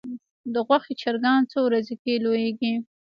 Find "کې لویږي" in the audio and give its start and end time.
2.03-2.73